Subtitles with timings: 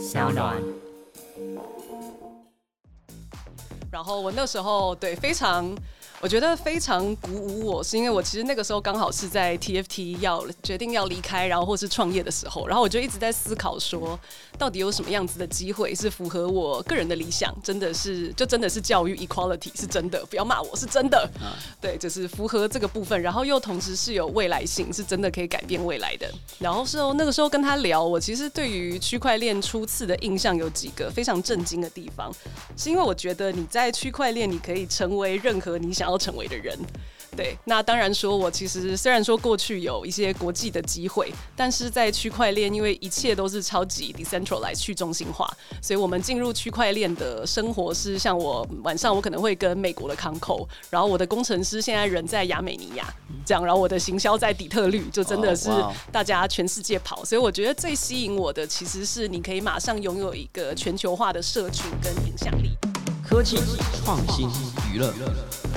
[0.00, 0.56] 小暖。
[3.92, 5.76] 然后我那时候对非常。
[6.22, 14.20] 我觉得非常鼓舞我，是因为我其实那个时候刚好是在 TFT 要决定要离开，然后或是创业的时候，然后我就一直在思考说，
[14.58, 21.26] 到底有什么样子的机会是符合我个人的理想，真的是就真的是教育 equality 是真的，不要骂我是真的，
[21.80, 26.30] 对，就是符合这个部分，然后又同时是有未来性，是真的可以改变未来的。
[26.58, 32.30] 然后是哦，那个时候跟他聊，我其实对于区块链初次的印象有几个非常震惊的地方，
[32.76, 36.09] 是因为我觉得你在区块链你可以成为任何你想。
[36.10, 36.76] 要成为的人，
[37.36, 45.48] 对，那当然说，我其实虽然说过去有一些国际的机会，但是在区块链，因为一切都是超级 decentralized 去中心化，
[45.80, 53.06] 所以我们进入区块链的生活是像我晚上我可能会跟美国的康扣，然后我的工程师现在人在亚美尼亚，
[53.46, 55.70] 这样，然后我的行销在底特律，就真的是
[56.10, 62.76] 大家全世界跑，所以我觉得最吸引我的其实是你可以马上拥有一个全球化的社群跟影响力。
[63.30, 63.58] 科技
[64.04, 64.48] 创新
[64.92, 65.14] 娱乐，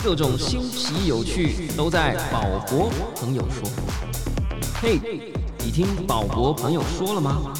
[0.03, 3.69] 各种新奇有趣都在宝博朋友说。
[4.81, 4.99] 嘿，
[5.59, 7.53] 你听宝博朋友说了吗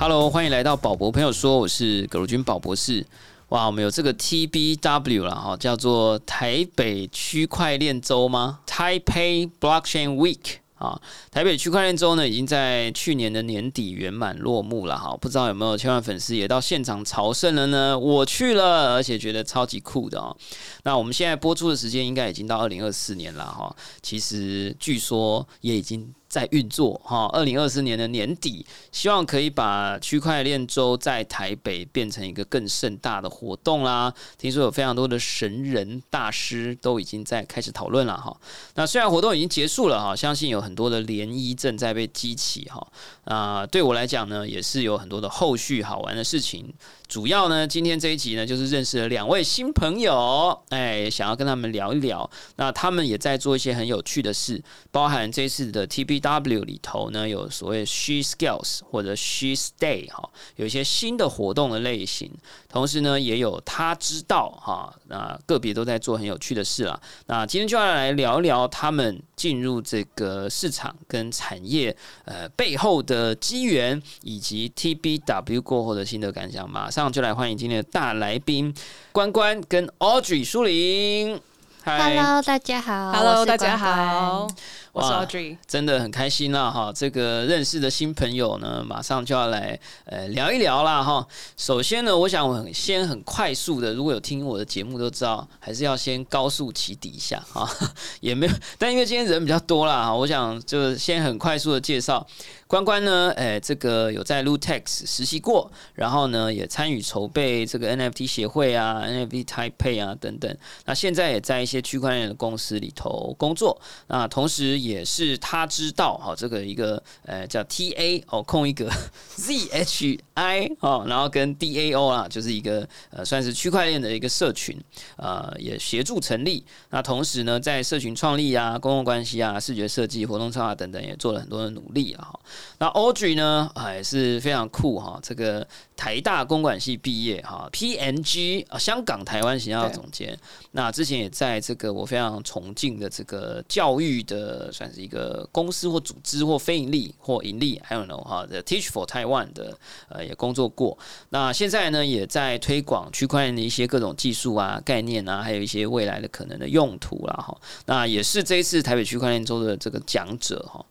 [0.00, 3.06] ？Hello，欢迎来到宝博朋友说，我是葛如君宝博士。
[3.50, 10.63] 哇，我们有这个 TBW 了哈，叫做台北区块链周吗？Taipei Blockchain Week。
[10.74, 15.16] 啊，台北区块链周呢，已经在去年的年底圆满落幕了哈。
[15.16, 17.98] 不知道有没有千万粉丝也到现场朝圣了呢？
[17.98, 20.36] 我去了，而且觉得超级酷的哦。
[20.82, 23.74] 那我们现在播出的时间应该已经到二零二四年了哈。
[24.02, 26.12] 其实据说也已经。
[26.34, 34.12] 在运作哈，二零二四年的年底，希望可以把区块链周在台北变成一个更盛大的活动啦。
[34.36, 38.36] 听说有非常多的神人大师都已经在开始讨论了哈。
[38.74, 42.84] 那虽然活动已经结束了哈，相信有很多的涟漪正在被激起哈。
[43.26, 46.74] 啊，对我来讲呢，也是有很多的后续好玩的事情。
[47.06, 52.28] 主要呢，今天这一集呢，就是认识了两位新朋友，哎，想要跟他们聊一聊。
[52.56, 62.30] 那他们也在做一些很有趣的事，包含这次的 TBW 里头呢，有所谓 She Skills 或者 She Stay 哈，有一些新的活动的类型。
[62.68, 67.00] 同时呢，也有他知道哈，那个别都在做很有趣的事啦。
[67.26, 76.68] 那今天就要来聊一聊他们进入这个市场跟产业呃背后的机缘，以及 TBW 过后的心得感想。
[76.68, 78.74] 马上就来欢迎今天的大来宾
[79.12, 81.40] 关关跟 Audrey 舒玲。
[81.84, 83.12] Hello，大家好。
[83.12, 84.48] Hello，大家好。
[84.94, 86.92] 我是 Audrey，真的很开心啦哈！
[86.94, 91.26] 这个认识的新朋友呢，马上就要来呃聊一聊啦哈。
[91.56, 97.68] 首先呢，我想我先很快速的，如果有听我的节目都知道，还是要先高速起底一下哈。
[98.22, 102.24] 也没有，但因为今天人比较多啦哈，我想就先很快速的介绍
[102.68, 110.56] 关关呢，哎，这个有在 Lutex 实习过，然后呢也参与筹备这个 NFT 协会啊、NFT Taipei 啊等等。
[110.84, 113.76] 那现在也在一些区块链的公司里头工作，
[114.06, 114.83] 那同时。
[114.84, 118.90] 也是他知道哈，这个一个呃叫 T A 哦空一个
[119.36, 124.78] Z H I 哦，然后跟 D A O 啊，就是一个呃算是区块链的一个社群，
[125.16, 126.64] 呃也协助成立。
[126.90, 132.28] 那同时呢，在社群创立啊、公共关系啊、视觉设计、活动策划等等，也做了很多的努力啊。
[132.32, 132.40] 哈，
[132.78, 140.38] 那 Audrey 呢，也是非常酷哈，这个台大公管系毕业哈，P N G 啊，香港台湾形象总监。
[140.72, 144.72] 那之前也在这个我非常崇敬的这个教育的。
[144.74, 149.78] 算是一个公司或组织或非盈利或盈利，还有呢哈的 Teach for Taiwan 的
[150.08, 150.98] 呃也工作过。
[151.28, 157.56] 那现在呢也在推广区块链的一些各种技术啊、概念啊，还有一些未来的可能的用途啦哈。
[157.86, 160.84] 那也是这一次台北区块链周的这个讲者哈。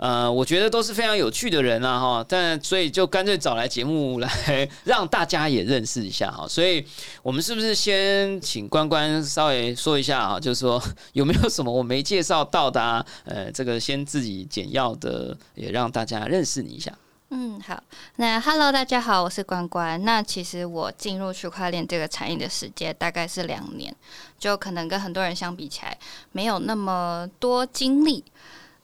[0.00, 6.48] 呃，我觉得都是非常有趣的人啊，哈，但所以就干脆找来节目来让大家也认识一下哈。
[6.48, 6.82] 所以
[7.22, 10.40] 我们是不是先请关关稍微说一下啊？
[10.40, 13.04] 就是说 有没有什么我没介绍到的？
[13.26, 16.90] 呃，这个先自己简要的也让大家认识你一下。
[17.28, 17.78] 嗯，好，
[18.16, 20.02] 那 Hello，大家好，我是关关。
[20.02, 23.94] 那其实我进入区块链这个产业的时间大概是两年，
[24.38, 25.98] 就可能跟很多人相比起来
[26.32, 28.24] 没有那么多经历。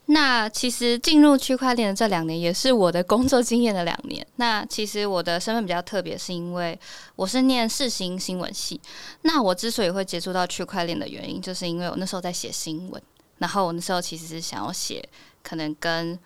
[0.09, 4.25] 那其实进入区块链的这两年，也是我的工作经验的两年。
[4.37, 6.79] 那其实我的身份比较特别，是因为
[7.17, 8.81] 我是念世新新闻系。
[9.23, 13.03] 那我之所以会接触到区块链的原因，就是因为我那时候在写新闻，
[13.39, 15.07] 然后我那时候其实是想要写
[15.43, 16.17] 可能跟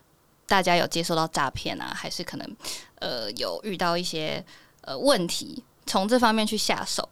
[0.47, 2.57] 大家有接受到诈骗啊，还是可能
[2.97, 4.45] 呃有遇到一些
[4.83, 7.09] 呃问题，从这方面去下手。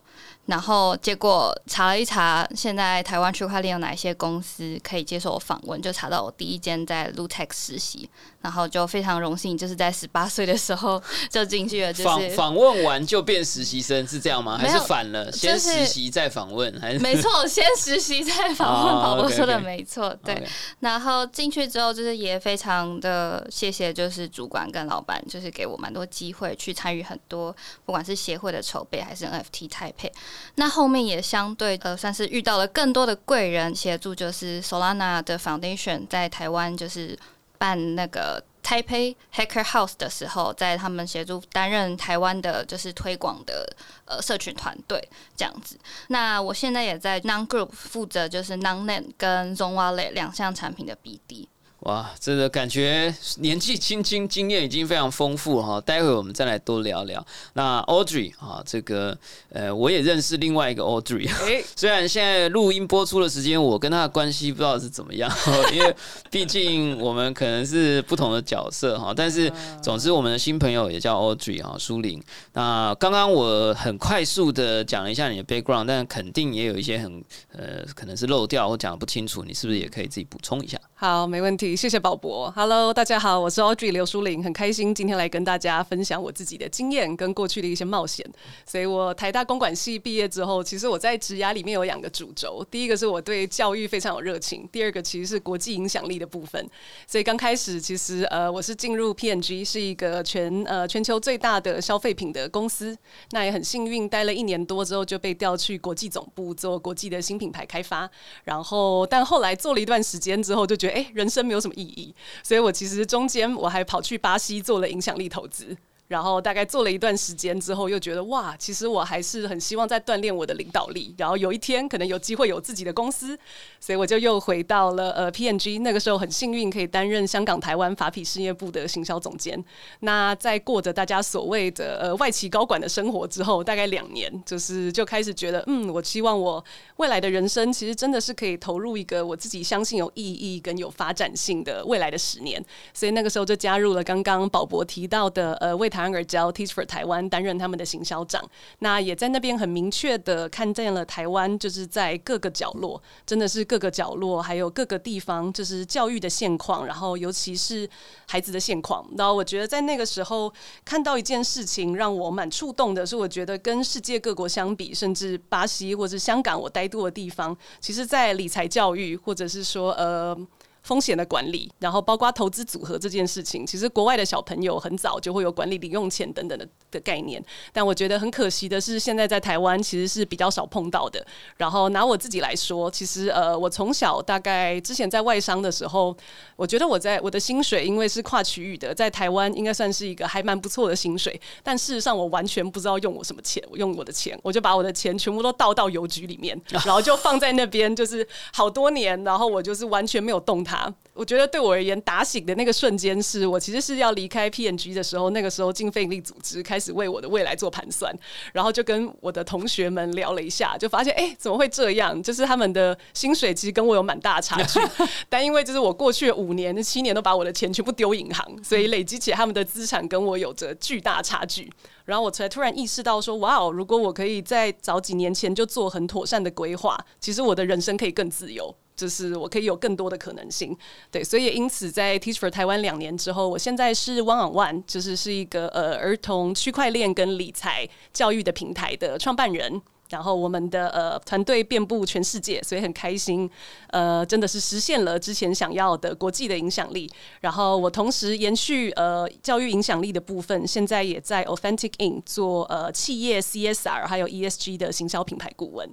[0.48, 8.08] 然后结果查了一查，现在台湾区块链有哪一些公司可以接受我访问，就查到我第一间在 Lutex 实习，
[8.40, 14.56] 然后就非常荣幸，就是在十八岁的时候就进去了，就访是访问完就变实习生是这样吗？
[14.56, 15.30] 还是反了？
[15.30, 16.80] 先就是实习再访问？
[16.80, 20.42] 还是没错，先实习再访问， 哦宝宝说的没错，对。
[20.80, 27.54] 然后进去之后，就是也非常的谢谢，就是主管跟老板，就是给我蛮多机会去参与很多，
[27.84, 30.10] 不管是协会的筹备还是 NFT 台配。
[30.56, 37.18] 那后面也相对呃，算是遇到了更多的贵人协助，就是 Solana 的 Foundation 在台湾就是
[37.58, 38.42] 办那个。
[38.60, 43.66] 台北 Hacker House 的时候，在他们协助担任台湾的就是推广的
[44.04, 45.02] 呃社群团队
[45.34, 45.78] 这样子。
[46.08, 51.46] 那我现在也在 Non Group 负责就是 Non Net 跟 Zone Wallet 两项产品的 BD。
[51.80, 55.80] 哇，真的感觉年纪轻轻，经验已经非常丰富哈。
[55.80, 57.24] 待会我们再来多聊聊。
[57.52, 59.16] 那 Audrey 啊，这个
[59.50, 65.30] 呃，我也认识另外一个 Audrey，哎， 虽然现在录音播出的时间，我跟他的关系不知道是怎么样，
[65.72, 65.94] 因为
[66.32, 69.14] 毕竟我们可能是不同的角色哈。
[69.14, 72.20] 但是总之，我们的新朋友也叫 Audrey 哈，舒玲。
[72.54, 80.76] 那刚刚我很快速的讲了一下你的 background，但肯定也有一些很呃，可能是漏掉或讲的不清楚，你是不是也可以自己补充一下？
[81.00, 82.50] 好，没问题，谢谢宝博。
[82.52, 88.24] Hello，大家好，我是 Audrey 刘淑玲，很开心今天来跟大家分享我自己的经验跟过去的一些冒险。
[88.66, 96.68] 所以我台大公管系毕业之后，其实我在职涯里面有两个主轴，第一个是我对教育非常有热情，第二个其实是国际影响力的部分。
[97.06, 102.96] 所以刚开始其实呃，我是进入 PNG，是一个全呃全球最大的消费品的公司，
[103.30, 108.10] 那也很幸运待了一年多之后就被调去国际总部做国际的新品牌开发，
[108.44, 115.76] 然后但后来做了一段时间之后就觉得哎、人生没有有什么意义，所以我其实中间我还跑去巴西做了影响力投资。
[116.08, 121.14] 然后大概做了一段时间之后，又觉得哇，其实我还是很希望在锻炼我的领导力。
[121.18, 123.38] 然后有一天可能有机会有自己的公司，
[123.78, 125.78] 所以我就又回到了呃 P N G。
[125.80, 129.62] 那个时候很幸运可以担任香港、台湾法匹事业部的行销总监。
[130.00, 136.64] 那在过着大家所谓的呃外企高管的生活之后，大概两年，就是就开始觉得，嗯，我希望我
[136.96, 142.64] 未来的人生其实真的是可以投入一个我自己相信有意义跟有发展性的未来的十年。
[142.94, 148.44] 所以那个时候就加入了刚刚宝博提到的呃为台湾而教 Teach for 台湾，担任他们的行销长。
[148.80, 157.88] 那也在那边很明确的看见了台湾就是在各个角落，真的是各个角落，还有各个地方，就是教育的现况，然后尤其是
[158.26, 159.06] 孩子的现况。
[159.16, 160.52] 然后我觉得在那个时候
[160.84, 170.36] 看到一件事情，让我蛮触动的，是我觉得跟世界各国相比，甚至巴西或者香港我待过的地方，其实在理财教育或者是说呃。
[170.82, 177.42] 风险的管理，然后包括投资组合这件事情，其实国外的小朋友很早就会有管理零用钱等等的的概念。
[177.72, 181.24] 但我觉得很可惜的是，现在在台湾其实是比较少碰到的。
[181.56, 186.16] 然后拿我自己来说，其实呃，我从小大概之前在外商的时候，
[186.56, 191.38] 我觉得我在我的薪水因为是跨区域的，在台湾应该算是一个还蛮不错的薪水。
[191.62, 200.77] 但事实上，我完全不知道用我什么钱，我用我的钱，我就把我的钱全部都倒到邮局里面，然后就放在那边，就是好多年，然后我就是完全没有动它。
[201.14, 208.14] 我觉得对我而言，打醒的那个瞬间，是我其实是要离开 PNG 的时候，那个时候进非营利组织，开始为我的未来做盘算，
[208.52, 212.22] 然后就跟我的同学们聊了一下，就发现，哎、怎么会这样？
[212.22, 214.78] 就是他们的薪水其实跟我有蛮大的差距，
[215.28, 221.68] 但因为就是我过去五年、七年都把我的钱全部丢银行，所以累积起来他们的资产跟我有着巨大差距。
[222.04, 228.74] 然后我才突然意识到说，哇哦，如果我可以在早几年前就做很妥善的规划，其实我的人生可以更自由。
[228.98, 230.76] 就是我可以有更多的可能性，
[231.10, 239.80] 对，所以也因此在 Teach for 台湾两年之后，我现在是 One on One，就是是一个呃儿童区块链跟理财教育的平台的创办人。
[240.10, 243.48] 然后我们的呃团队遍布全世界，所以很开心，
[243.88, 247.06] 呃，真的是实现了之前想要的国际的影响力。
[247.42, 255.86] 然后我同时延续呃教育影响力的部分，现在也在 Authentic In 做呃企业 CSR 还有 ESG 的行销品牌顾问。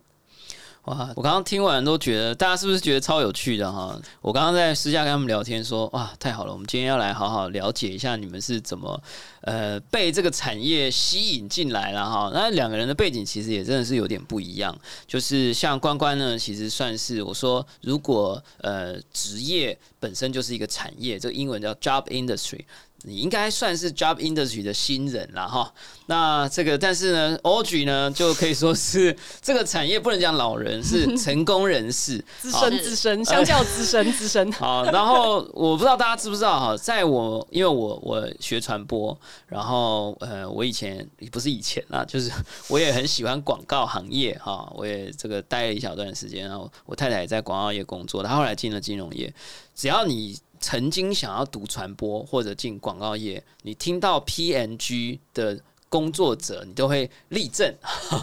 [0.85, 1.11] 哇！
[1.15, 3.99] 我刚刚听完都觉得，大家是不是觉得超有趣的哈？
[4.21, 9.01] 我刚刚在私下跟他们聊天说，哇，太好了，我们今天要来好好了解一下你们是怎么
[9.41, 12.31] 呃被这个产业吸引进来了哈。
[12.33, 14.77] 那两个人的背景其实也真的是有点不一样，
[15.07, 22.61] 就是像关关呢，其实算是我说，如果呃职业本身就是一个产业，这个英文叫 job industry。
[23.03, 25.71] 你应该算是 job industry 的新人了哈。
[26.07, 32.23] 那这个，但是呢，Audrey 呢，就可以说是 这个产业不能讲老人，是成功人士。
[32.39, 34.51] 资深资深，相较资深资深。
[34.53, 42.31] 好，然后我不知道大家知不知道哈，在我因为我我学传播，然后呃，我以前不是以前啊，就是
[42.67, 49.33] 我也很喜欢广告行业哈，我也这个待了一小段时间，然后我太太也在广告业工作，她后来进了金融业。
[49.73, 57.71] 只要你曾经想要读传播或者进广告业，你听到 PNG 的工作者，你都会立正，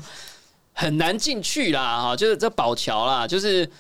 [0.75, 3.71] 很难进去啦哈，就是这宝桥啦，就是。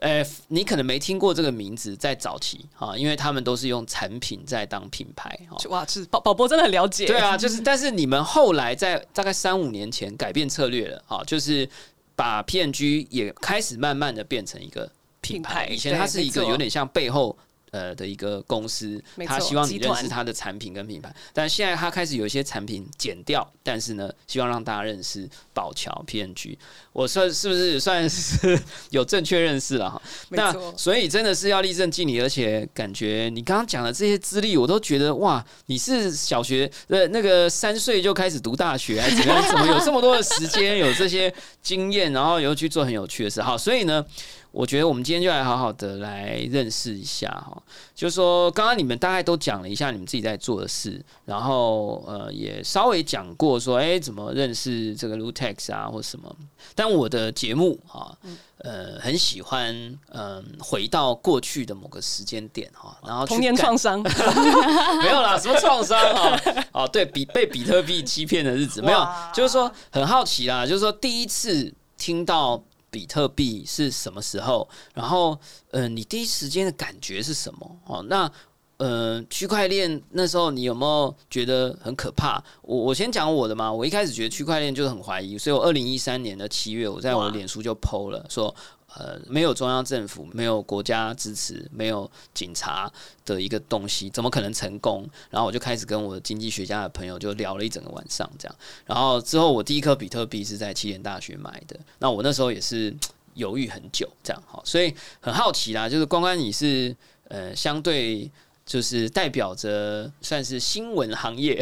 [0.00, 5.36] 呃，你可能没听过这个名字，在早期啊，因为他们都是用产品在当品牌
[5.70, 7.04] 哇，是宝宝宝真的很了解。
[7.04, 11.68] 对啊，就是，但是你们后来在大概三五年前改变策略了啊，就是
[12.14, 14.88] 把 PNG 也开始慢慢的变成一个
[15.20, 15.66] 品牌。
[15.66, 17.36] 以前它是一个有点像背后。
[17.70, 26.56] 呃的一个公司，他希望你认识他的产品跟品牌，但现在他开始有一些产品减掉，但是呢，希望让大家认识宝桥 PNG。
[26.92, 28.58] 我算是不是算是
[28.90, 30.02] 有正确认识了哈？
[30.30, 39.48] 那所以真的是要立正敬礼，而且感觉你刚刚讲的这些资历，我都觉得哇，你是小学呃那个三岁就开始读大学，还是怎么样？
[39.48, 41.32] 怎么有这么多的时间，有这些
[41.62, 43.40] 经验，然后又去做很有趣的事？
[43.40, 44.04] 好，所以呢。
[44.50, 47.62] 我觉得我们今天就来好好的来认识一下哈，
[47.94, 56.34] 就是说刚刚你们大概都讲了一下你们自己在做的事，然后呃也稍微讲过说哎怎么认识这个 Lutex 啊或什么，
[56.74, 58.16] 但我的节目哈
[58.58, 59.74] 呃很喜欢
[60.12, 64.02] 嗯回到过去的某个时间点哈，然后童年创伤。
[65.02, 68.80] 没有啦，什么创伤哈哦对比被比特币欺骗的日子。
[68.80, 72.60] 没有，就是说很好奇啦，就是说第一次听到。
[72.90, 74.68] 比特币是什么时候？
[74.94, 75.38] 然后，
[75.70, 77.80] 呃，你第一时间的感觉是什么？
[77.86, 78.30] 哦，那，
[78.78, 82.42] 呃，区块链那时候你有没有觉得很可怕？
[82.62, 83.72] 我我先讲我的嘛。
[83.72, 88.54] 我一开始觉得区块链就是很怀疑，所以我二零一三年的七月，我在我的脸书就 PO 了说。
[88.96, 92.90] 呃，没有中央政府，没有国家支持，没有警察
[93.26, 95.06] 的一个东西，怎么可能成功？
[95.28, 98.56] 然后我就开始跟我经济学家的朋友就聊了一整个晚上，这样。
[98.86, 101.78] 然后之后，我第一颗比特币是在七点大学买的。
[101.98, 102.92] 那我那时候也是
[103.34, 105.86] 犹豫很久，这样好，所以很好奇啦。
[105.86, 106.96] 就是关关，你是
[107.28, 108.28] 呃相对。
[108.68, 111.54] 就是代表着算是新闻行业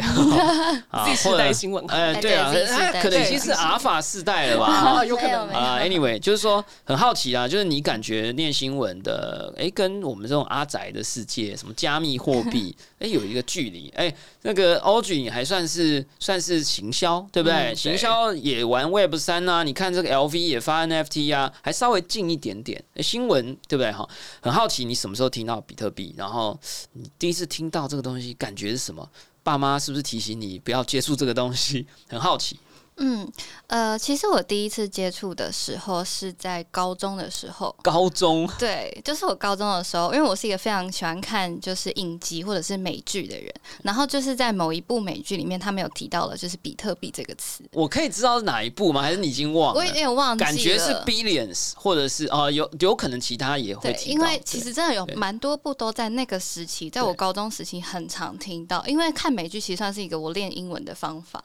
[0.91, 5.03] 啊，或代新闻，呃，对啊，它可能已经是阿尔法世代了吧？
[5.07, 5.79] 有可能啊。
[5.81, 13.87] Anyway，就是说很好奇啊，就是你感觉念新闻的，哎，跟我们这种阿宅的世界，什么加密货币， 哎，有一个距离。
[13.95, 17.73] 哎，那个 Audrey 还算是算是行销，对不对？
[17.73, 22.83] 行销也玩 Web 三啊，你看这个 LV 也发 NFT 啊，还稍微近一点点。
[22.97, 23.89] 新闻对不对？
[23.93, 24.05] 哈，
[24.41, 26.59] 很好奇你什么时候听到比特币，然后。
[26.97, 29.07] 你第一次听到这个东西，感觉是什么？
[29.43, 31.85] 爸妈是不是提醒你不要接触这个东西？
[32.09, 32.59] 很好奇。
[32.97, 33.31] 嗯，
[33.67, 37.75] 呃，其实我第一次接触的时候是在高中的时候。
[37.83, 38.49] 高中？
[38.57, 47.63] 对，就是我高中的时候，因为我是一个非常喜欢看就是影集或者是美剧的人，然后就是在某一部美剧里面，他们有提到了就是比特币这个词。
[47.73, 49.01] 我可以知道是哪一部吗？
[49.03, 49.79] 还是你已经忘了？
[49.79, 50.49] 我有点忘记了。
[50.49, 54.11] 感觉是 billions，或者是哦，有有可能其他也会提到。
[54.13, 58.83] 因为其实真的有蛮多部都在那个时期，在我高中时期很常听到。
[58.87, 61.43] 因为看美剧其实算是一个我练英文的方法，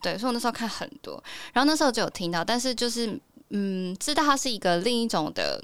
[0.00, 0.90] 对，所以我那时候看很。
[1.02, 1.22] 多，
[1.52, 3.18] 然后那时候就有听到，但是就是
[3.50, 5.62] 嗯，知道它是一个另一种的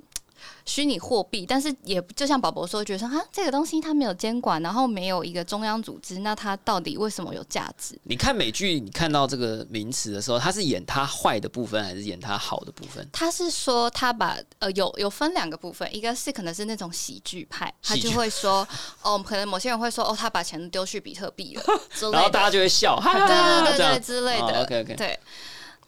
[0.65, 7.99] 虚拟货币，但是也就像宝宝说，觉得说啊，这个东西它没有监管，然后没有一个中央组织，那它到底为什么有价值？
[8.05, 13.07] 你看美剧，你看到这个名词的时候，它是演它坏的部分，还是演它好的部分？
[13.13, 18.67] 他是说他把呃有有分两个部分，一个是可能是那种喜剧派，他就会说
[19.03, 21.63] 哦，可能某些人会说哦，他把钱丢去比特币了，
[22.13, 24.63] 然后大家就会笑，对对对对之类的。
[24.63, 25.19] OK OK，对。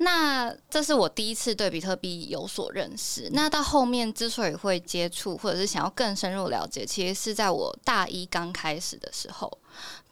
[0.02, 3.28] 那这是我第一次对比特币有所认识。
[3.32, 9.59] 那到后面之所以会接触，或者是想要更深入了解，其实是在我大一刚开始的时候。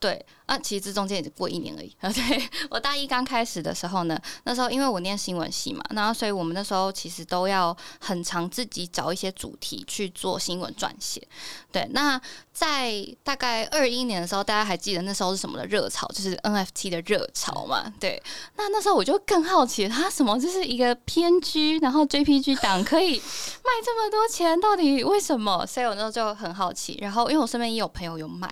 [0.01, 1.95] 对啊，其实这中间也只过一年而已。
[2.01, 11.23] 对我大一刚开始的时候呢，那时候因为我念新闻系嘛，然后所以我们那时候其实都要很常自己找一些主题去做新闻撰写。
[11.71, 12.19] 对，那
[12.51, 16.09] 在大概二一年的时候，大家还记得那时候是什么的热潮？
[16.09, 17.93] 就是 NFT 的热潮嘛。
[18.01, 18.21] 对，
[18.57, 25.67] 那那时候我就更好奇，它什么就是一个 PNG，然后 JPG 档 可以卖这么多钱，到底为什么？
[25.67, 26.99] 所以我那时候就很好奇。
[27.03, 28.51] 然后因为我身边也有朋友有买。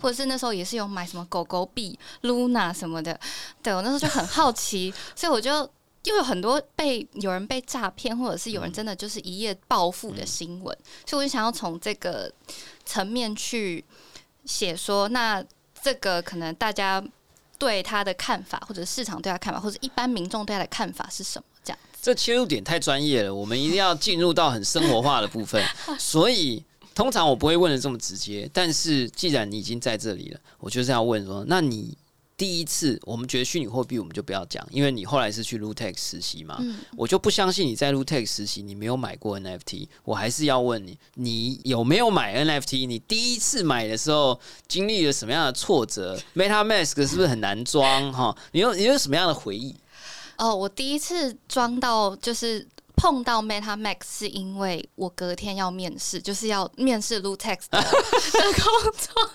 [0.00, 3.18] 或者是那时候也是有买什么狗狗币、Luna 什么的，
[3.62, 5.50] 对我那时候就很好奇，所以我就
[6.04, 12.32] 又有很多被有人被诈骗，或者是有人真的就是一夜暴富的新闻，所以我就想要从这个
[12.84, 13.84] 层面去
[14.44, 15.44] 写说，那
[15.82, 17.02] 这个可能大家
[17.58, 21.44] 对他的看法，或者市场对他看法，或者一般民众对他的看法是什么？
[21.64, 25.62] 这样，这切入点太专业了，我们一定要进入到很生活化的部分，
[25.98, 26.64] 所以。
[26.96, 31.94] 通常我不会问的这么直接，但是既然你已经在这里了，我就是要问说：那你
[32.38, 39.88] 第一次，我们觉得虚拟货币我们就不要讲，因为你后来是去 Lutex 实习嘛，嗯我就不相信你在 Lutex 实习你没有买过 NFT。
[40.04, 42.86] 我还是要问你，你有没有买 NFT？
[42.86, 46.18] 你第一次买的时候经历了什么样的挫折？
[46.34, 48.10] MetaMask 是不是很难装？
[48.10, 49.74] 哈，你有你有什么样的回忆？
[50.38, 59.30] 哦，我第一次装到就是碰到 MetaMax，是因为我隔天要面试，就是要面试 Lutex 的的工作。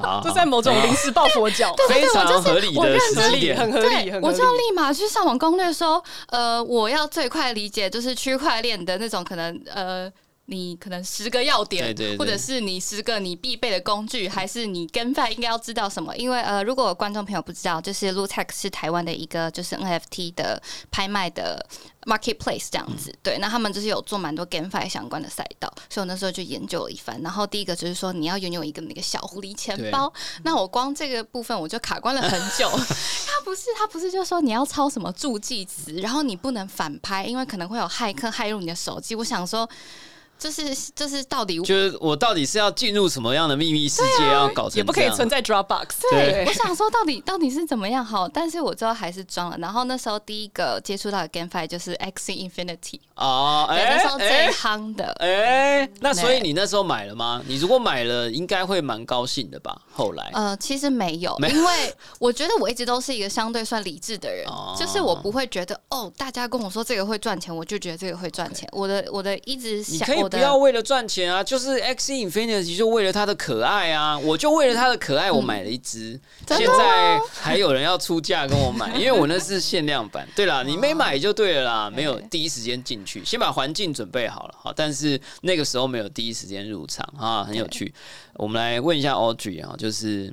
[0.24, 3.56] 就，在某种临时抱佛脚，非常合理的时间点。
[3.58, 10.10] 很合理，很合理我就立马去上网攻略说，呃，我要最快理解就是区块链的那种可能，呃。
[10.50, 16.14] 你可能十个要点，对对对或者是你十个你必备的工具，还是你跟 f 应该要知道什么？
[16.16, 21.64] 因为呃，如果观众朋友不知道，就是 Lutex 是台湾的一个就是 NFT 的拍卖的
[22.02, 23.14] marketplace 这样子。
[23.22, 27.20] 对，那他们就是有做蛮多 GameFi 相关的赛道，所以我那时候就研究了一番。
[27.22, 32.68] 然后第一个就是说你要拥有一个那个小狐狸钱包，那我光这个部分我就卡关了很久。
[32.68, 39.14] 他不是他不是就说你要抄什么助记词，然后你不能反拍，因为可能会有骇客骇入你的手机。
[39.14, 39.70] 我想说。
[40.40, 45.88] 就是就是到底就是我到底是要进入什么样的秘密世界，要搞成也不可以存在 Dropbox。
[46.10, 49.58] 对，我想说到底到底是怎么样好，但是我最后还是装了。
[49.58, 55.14] 然后那时候第一个接触到的 GameFi 就是 X Infinity 哦，对，那时候最夯的。
[55.18, 57.42] 哎，那所以你那时候买了吗？
[57.46, 59.78] 你如果买了，应该会蛮高兴的吧？
[59.92, 64.46] 后来呃，其实没有，因为我觉得我一直都是一个相对算理智的人，
[64.78, 68.66] 就是我不会觉得哦，大家跟我说这个会赚钱，我就觉得这个会赚钱。
[68.72, 76.18] 我的我的一直想，你不要为了赚钱啊，就是 X Infinity 就为了它的可爱啊，我就为了它的可爱，我买了一只，
[76.48, 80.26] 现在还有人要出价跟我买， 因为我那是限量版。
[80.34, 87.92] 对啦，你没买就对了啦，没有第一时间进去，先把环境准备好了，好，但是那个时候没有第一时间入场啊，很有趣。
[88.34, 90.32] 我们来问一下 Audrey 啊，就是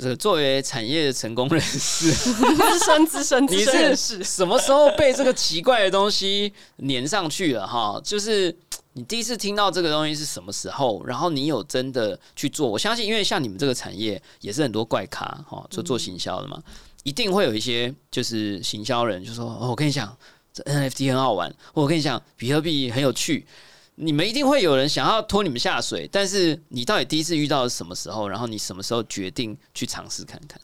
[0.00, 6.52] 是作为产业的成功人士，资深资深 资深人士，什么时候被这个奇怪的东西
[6.88, 8.00] 粘上去了哈？
[8.04, 8.54] 就是
[8.98, 11.04] 你第一次听到这个东西是什么时候？
[11.04, 12.68] 然后你有真的去做？
[12.68, 16.60] 我相信，因为像你们这个产业也是很多怪咖哈，就做行销的嘛，
[17.04, 20.18] 一定会有一些就是行销人就说：“哦，我跟你讲，
[20.52, 23.46] 这 NFT 很好玩，我跟你讲，比特币很有趣。”
[23.94, 28.28] 你们一定会有人想要拖你们下水，但是你到底第一次遇到是什么时候？
[28.28, 30.60] 然后你什么时候决定去尝试看看？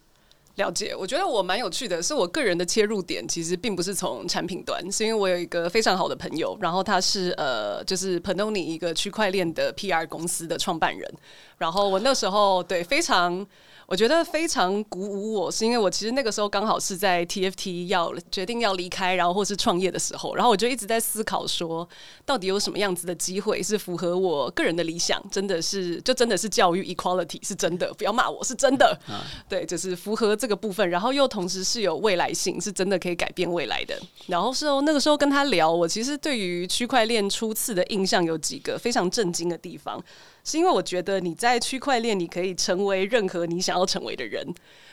[0.56, 11.12] 了解，我觉得我蛮有趣的，是我个人的切入点，其实并不是从产品端，是因为我有一个非常好的朋友，然后他是呃，就是 Panoni 一个区块链的 PR 公司的创办人，
[11.58, 13.46] 然后我那时候对非常。
[13.86, 21.86] 我觉得非常鼓舞我，是因为我其实那个时候刚好是在 TFT 要决定要离开，然后或是创业的时候，然后我就一直在思考说，
[22.24, 28.98] 到底有什么样子的机会是符合我个人的理想，真的是就真的是教育 equality 是真的，不要骂我是真的，
[29.48, 33.94] 对，就是符合这个部分，然后又同时是有未来性，是真的可以改变未来的。
[34.26, 40.02] 然后是哦那个时候跟他聊，我其实对于区块链初次的印象有几个非常震惊的地方。
[40.44, 44.46] 是因为我觉得你在区块链，你可以成为任何你想要成为的人。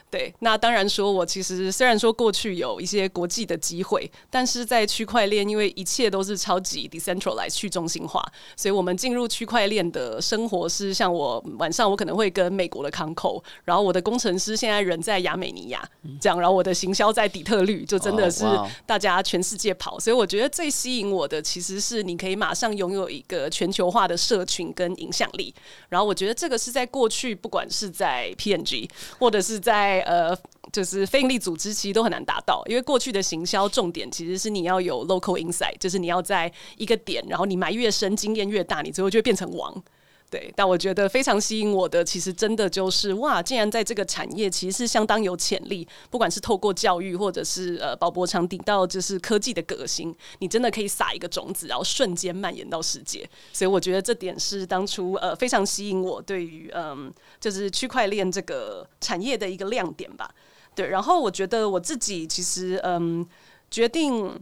[0.09, 8.21] 对，那当然说，我其实虽然说过去有一些国际的机会，但是在区块链，因为一切都是超级 decentralized 去中心化，
[8.57, 15.81] 所以我们进入区块链的生活是像我晚上我可能会跟美国的康扣，然后我的工程师现在人在亚美尼亚，
[16.19, 18.43] 这样，然后我的行销在底特律，就真的是
[18.85, 25.40] 大家全世界跑，所以我觉得最吸引我的其实是你可以马上拥有一个全球化的社群跟影响力，
[25.89, 30.37] 然后我觉得这个是在过去不管是在 PNG 或者是在呃，
[30.73, 39.83] 就是非营利组织其实都很难达到，因为过去的行销重点其实是你要有 local insight，就是你要在一个点，然后你埋越深，经验越大，你最后就会变成王。
[40.31, 53.29] 对，但我觉得非常吸引我的，其实真的就是哇，竟然在这个产业其实是相当有潜力，不管是透过教育，或者是呃宝博场顶到就是科技的革新，你真的可以撒一个种子，然后瞬间蔓延到世界。
[53.51, 60.33] 所以我觉得这点是当初呃非常吸引我对于嗯就是区块链这个产业的一个亮点吧。
[60.73, 63.27] 对，然后我觉得我自己其实嗯
[63.69, 64.39] 决定。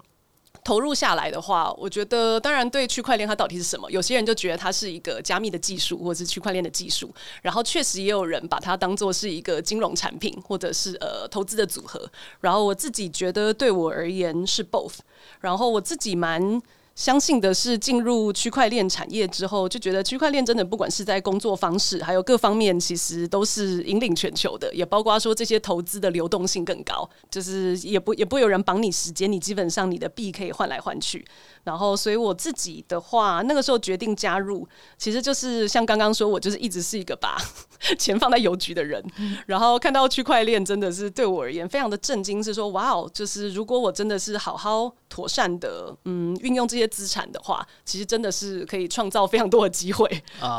[0.64, 7.14] 投入下来的话，我觉得当然对区块链它到底是什么，有些人就觉得它是一个加密的技术，或是区块链的技术。
[7.42, 12.10] 然后确实也有人把它当做是一个金融产品，或者是呃投资的组合。
[12.42, 14.98] 然后我自己觉得对我而言是 both。
[15.40, 16.62] 然后我自己蛮
[17.00, 31.26] 相信的是，进入区块链产业之后，就觉得区块链真的不管是在工作方式，还有各方面，其实都是引领全球的，也包括说这些投资的流动性更高，就是也不也不会有人绑你时间，你基本上你的币可以换来换去。
[31.64, 34.68] 然后，所以我自己的话，那个时候决定加入，
[34.98, 37.38] 其实就是像刚刚说，我就是一直是一个把
[38.00, 39.04] 钱放在邮局的人。
[39.46, 50.10] 然后看到区块链，真的是对我而言非常的震惊，是说哇哦，就是如果我真的是好好妥善的嗯运用这些资产的话，其实真的是可以创造非常多的机会。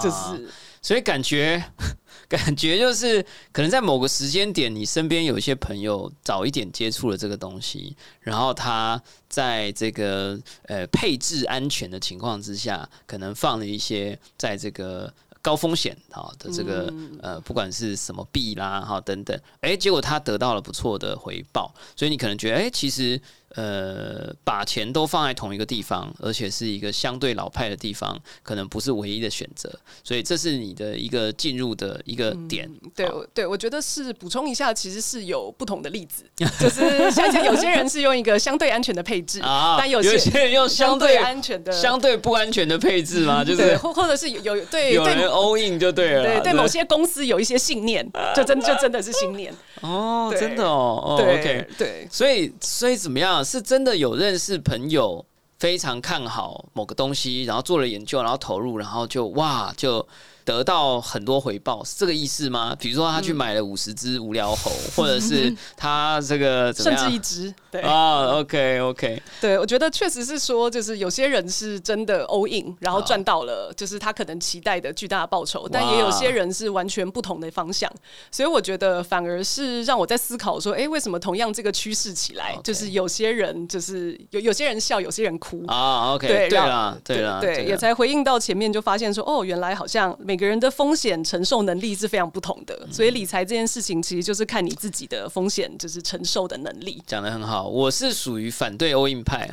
[0.02, 0.48] 就是
[0.82, 1.62] 所以感觉
[2.28, 15.12] 感觉就是可能在某个时间点，你身边有一些朋友早一点接触了这个东西，然后他在这个呃配置安全的情况之下，可能放了一些在这个
[15.42, 23.20] 高风险啊的这个呃不管是什么币啦哈等等，哎，结果他得到了不错的回报，所以你可能觉得哎，其实。
[23.56, 29.68] 呃，把钱都放在同一个地方，而且是一个相对老派的地方，可能不是唯一的选择。
[30.04, 32.70] 所以这是你的一个进入的一个点。
[32.94, 36.22] 对，对，我觉得是补充一下，其实是有不同的例子，
[36.60, 43.44] 就是像有些人是用一个相对安全的配置 啊，但有些人用相对安全的、相对不安全的配置嘛？
[43.44, 46.22] 就是或或者是有有对有人 all in 就对了。
[46.22, 51.16] 对对，某些公司有一些信念，就真就真的是信念哦，真的哦。
[51.18, 53.39] OK，对，所以所以怎么样？
[53.44, 55.24] 是真的有认识朋友
[55.58, 60.06] 非常看好某个东西，然后做了研究，然后投入，然后就哇就。
[60.44, 62.76] 得到很多回报是这个意思吗？
[62.78, 77.90] 比如说他去买了五十只无聊猴， 或者是他这个甚至一只对啊？OK OK，对我觉得确实是说，就是有些人是真的 all in，然后赚到了，就是他可能期待的巨大报酬，但也有些人是完全不同的方向。
[78.30, 97.02] 所以我觉得反而是让我在思考说，哎，为什么同样这个趋势起来，就是有些人就是有有些人笑，有些人哭啊？OK，对了对了，对，也才回应到前面就发现说，哦，原来好像每个人的风险承受能力是非常不同的，所以理财这件事情其实就是看你自己的风险就是承受的能力。
[97.04, 99.50] 讲的很好，我是属于反对 all in 派，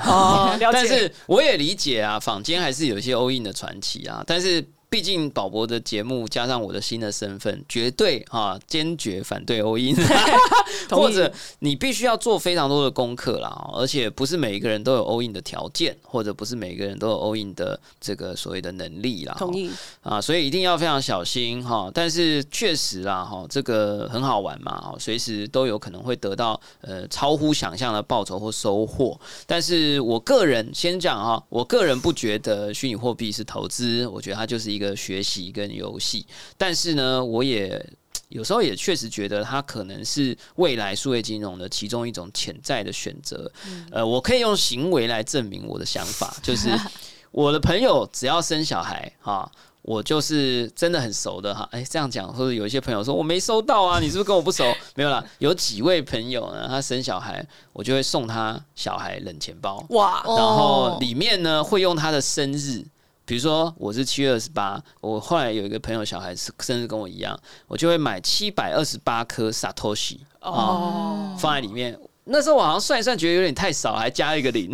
[0.72, 4.64] 但是我也理解啊，坊间还是有一些 all in 的传奇啊，但是。
[4.90, 9.94] 毕竟宝博的节目加上我的新的身份，绝对啊坚决反对欧因，
[10.90, 19.36] 或者你必须要做非常多的功课啦，而且不是每一个人都有欧印的条件，或者不是每一个人都有欧印的这个所谓的能力啦。
[19.38, 19.70] 同意
[20.02, 21.92] 啊，所以一定要非常小心哈。
[21.94, 29.20] 但是确实啦哈，这个很好玩嘛，随时都有可能会得到呃超乎想象的报酬或收获。
[29.46, 34.77] 但是我个人先讲哈，我个人不觉得虚拟货币是投资，我觉得它就是一。
[34.78, 37.84] 一个学习跟游戏，但是呢，我也
[38.30, 43.52] 有时候也确实觉得它可能是未来数位金融的其中一种潜在的选择。
[43.90, 46.70] 呃，我可以用行为来证明我的想法，就是
[47.32, 49.50] 我的朋友只要生小孩哈，
[49.82, 51.68] 我就是真的很熟的哈。
[51.72, 54.64] 哎，这样讲，或者有一些朋友说我没收到啊，你是不是跟我不熟？
[54.96, 62.86] 没有啦，有几位朋友呢，他生小孩，我就会送他小孩冷钱包哇，然后里面呢会用他的生日。
[63.28, 67.38] 比如说我是七月二十八，我后来有一个朋友小孩是生日跟我一样，
[67.68, 72.00] 我就会买七百二十八颗 Satoshi 哦，放在里面。
[72.24, 74.72] 那时候我好像算一算，觉得有点太少，还加一个零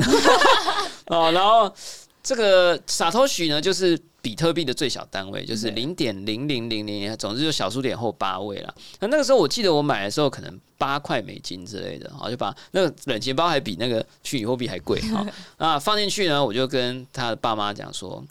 [1.08, 1.32] 哦。
[1.32, 1.74] 然后
[2.22, 8.74] 这个 Satoshi 呢，就是比特币的最小单位，就是零点零零零零，总之就小数点后八位了。
[9.00, 10.60] 那那个时候我记得我买的时候可能。
[10.76, 15.26] 八块美金之类的，好就把那个冷钱包还比那个虚拟货币还贵哈
[15.58, 18.22] 那放进去呢，我就跟他的爸妈讲说，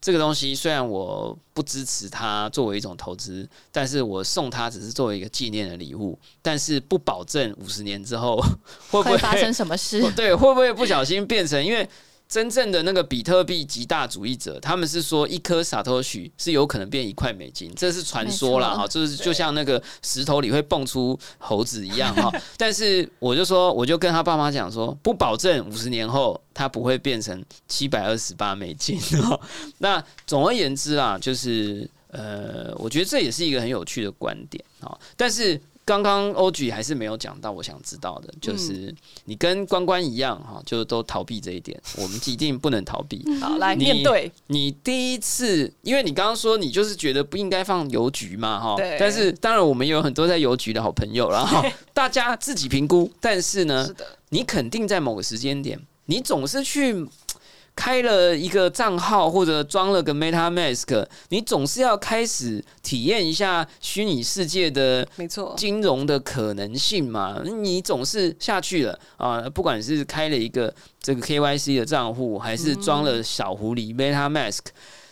[0.00, 8.42] 这个东西虽然我不支持它作为一种投资，但是我送他只是作为一个纪念的礼物，但是不保证五十年之后
[8.90, 11.86] 会不会发生什么事， 对，会不会不小心变成因为。
[12.30, 22.32] 真正的那个比特币极大主义者，他们是说一颗傻头许是有可能变一块美金，这是传说了哈，就是就像那个石头里会蹦出猴子一样哈。
[22.56, 28.96] 但是我就说，我就跟他爸妈讲说，不保证五十年后它不会变成七百二十八美金。
[29.78, 35.60] 那总而言之啊，就是呃，我觉得这也是一个很有趣的观点啊，但是。
[35.90, 43.24] 刚刚欧局还是没有讲到，我想知道的就是你跟关关一样哈，就都逃避这一点，我们一定不能逃避。
[43.42, 51.60] 好，来面对你第一次，因为你刚刚说你就是觉得不应该放邮局嘛哈，但是当然我们有很多在邮局的好朋友了哈，
[51.92, 53.10] 大家自己评估。
[53.20, 53.88] 但是呢，
[54.28, 55.76] 你肯定在某个时间点，
[56.06, 57.04] 你总是去
[57.74, 67.42] 开了一个账号或者装了个 MetaMask，你总是要开始体验一下虚拟世界的没错，金融的可能性嘛？
[67.44, 74.60] 你总是下去了啊，不管是开了一个这个 KYC 的账户，还是装了小狐狸 MetaMask。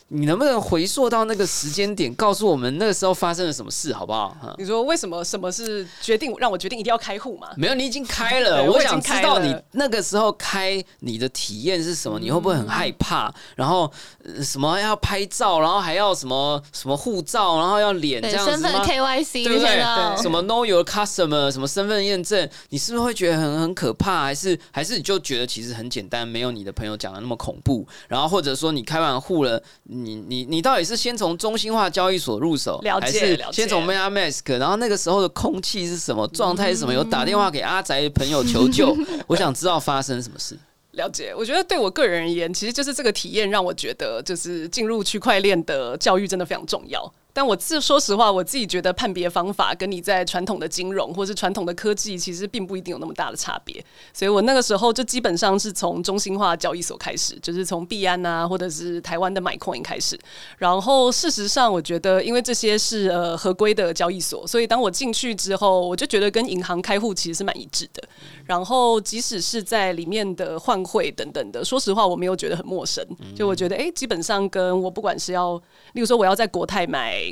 [0.09, 4.29] 你能不能回溯到那个时间点，告诉我们那个时候发生了什么事，好不好？
[4.41, 7.49] 哈你说为什么什么是决定让我决定一定要开户嘛？
[7.57, 8.65] 没有，你已经开了。
[8.65, 12.19] 我想知道你那个时候开你的体验是什么？
[12.19, 13.33] 你会不会很害怕？
[13.55, 13.91] 然后、
[14.25, 24.23] 呃什么要拍照，然后还要什么什么护照，然后要脸这对，身份样子吗？KYC 对不对那些的对什么 Know Your Customer，什么身份验证，你是不是会觉得很很可怕？
[24.23, 27.87] 还是还是你就觉得其实很简单，没有你的朋友讲的那么恐怖？
[28.09, 29.63] 然后或者说你开完户了，
[30.05, 34.59] 你你你到底是先从中心化交易所入手，了解还是先从 MetaMask？
[34.59, 36.95] 然后那个时候的空气是什么状态是什么？
[36.95, 40.59] 有打电话给阿宅的朋友求救，我想知道发生什么事。
[40.93, 47.13] 了解，我觉得对我个人而言，其实就是这个体验让我觉得，就是进入区块链的教育真的非常重要。
[47.35, 53.85] 但我自说实话，我自己觉得判别方法跟你在传统的金融或是传统的科技，其实并不一定有那么大的差别。
[54.13, 60.19] 所以我那个时候就基本上是从中心化交易所开始，就是从币安啊，或者是台湾的 MyCoin 开始。
[60.57, 68.03] 然后事实上，我觉得因为这些是呃合规的交易所，所以当我进去之后，我就觉得跟银行开户其实是蛮一致的。
[68.47, 73.07] 然后即使是在里面的换汇等等的，说实话我没有觉得很陌生。
[73.37, 75.57] 就我觉得，哎、基本上跟我不管是要，
[75.93, 77.28] 例如说我要在国泰买。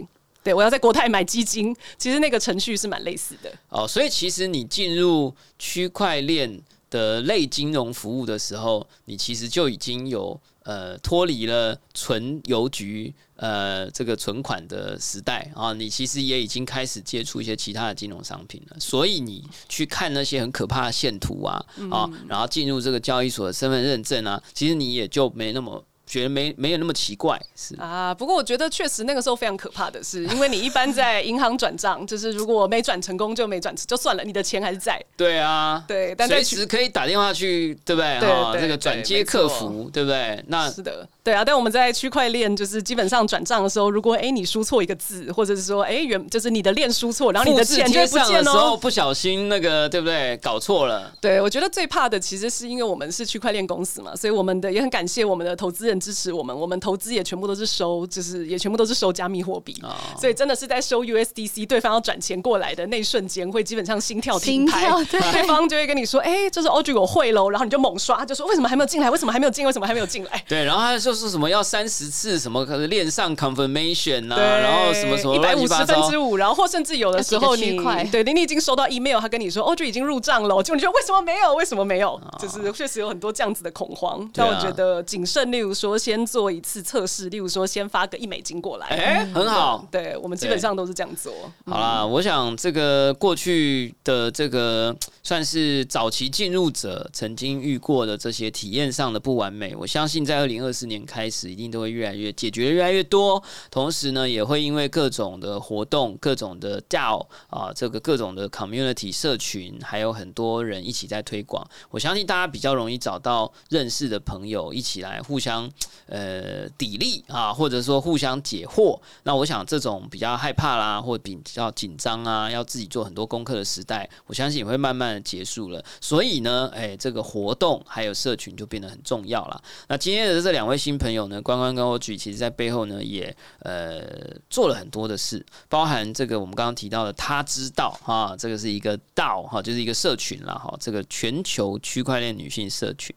[0.47, 3.53] 对，我要在国泰买基金，其实那个程序是蛮类似的。
[3.69, 18.77] 哦，所以其实你进入区块链的类金融服务的时候，你其实就已经有呃脱离了纯邮局呃这个存款的时代啊，你其实也已经开始接触一些其他的金融商品了。
[18.79, 35.03] 所以你去看那些很可怕的线图啊啊，然后进入这个交易所的身份认证啊，其实你也就没那么觉得没没有那么奇怪，是啊，不过我觉得确实那个时候非常可怕的是， 因为你一般在银行转账，就是如果没转成功就没转就算了，你的钱还是在。
[35.17, 38.21] 对啊，对，但在随时可以打电话去，对不对？
[38.21, 40.43] 对哈，这个转接客服，对不对？
[40.47, 48.45] 那是的，对啊，但我们在区块链就是基本上转账的时候，如果哎、你输错一个字，或者是说哎、原就是你的链输错，然后你的钱就会不见哦。
[48.45, 50.37] 时候不小心那个，对不对？
[50.39, 51.13] 搞错了。
[51.21, 69.09] 对，我觉得最怕的其实是因为我们是区块链公司嘛，所以我们的也很感谢我们的投资人支持我们，我们投资也全部都是收，就是也全部都是收加密货币，哦所以真的是在收 USDC，对方要转钱过来的那一瞬间，会基本上心跳停拍，对对方就会跟你说，哎、这是 Audrey 我会喽，然后你就猛刷，就说为什么还没有进来？
[69.09, 69.65] 为什么还没有进？
[69.65, 70.45] 为什么还没有进来？
[70.49, 76.17] 对，然后他就说什么要三十次什么链上 confirmation 啊，对，然后什么什么一百五十分之。
[76.17, 77.79] 五，然后或甚至有的时候你
[78.11, 81.53] 对，你已经收到 email，他跟你说哦，就已经入账了，就你就为什么没有？
[81.53, 82.15] 为什么没有？
[82.15, 89.87] 哦就是确实有很多这样子的恐慌，但我觉得谨慎，例如说先做一次测试，例如说先发个一美金过来，哎，很好。
[89.91, 91.35] 对我们基本上都是这样做。
[91.67, 103.43] 好啦，我想这个过去的这个算是早期进入者曾经遇过的这些体验上的不完美，我相信在二零二四年开始，一定都会越来越解决越来越多。
[103.71, 111.67] 同时呢，也会因为各种的活动、各种的 DAO 啊，这个各种的 community 社群，还有很多人一起在推广。
[111.91, 115.69] 我相信大家比较容易找到认识的朋友，一起来互相
[116.07, 118.99] 呃砥砺啊，或者说互相解惑。
[119.25, 125.85] 那我想这种比较害怕啦，或比较紧张啊，要自己做很多功课的时代，我相信也会慢慢的结束了。
[126.01, 129.63] 所以呢，哎，这个活动还有社群就变得很重要了。
[129.89, 134.03] 那今天的这两位新朋友呢，关关跟我举，其实在背后呢也呃
[134.49, 143.15] 做了很多的事，包含这个我们刚刚提到的他知道哈，这个是一个道哈，就是一个社群啦哈，这个全球区块链女性社群。